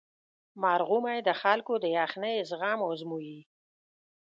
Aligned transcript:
مرغومی 0.61 1.19
د 1.27 1.29
خلکو 1.41 1.73
د 1.83 1.85
یخنۍ 1.97 2.35
زغم 2.49 2.79
ازمويي. 2.89 3.39